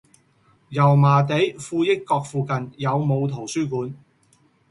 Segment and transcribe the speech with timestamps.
[0.69, 3.93] 油麻地富益閣附近有無圖書館？